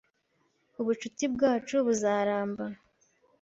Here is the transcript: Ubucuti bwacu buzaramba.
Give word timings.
Ubucuti 0.81 1.23
bwacu 1.33 1.75
buzaramba. 1.87 2.63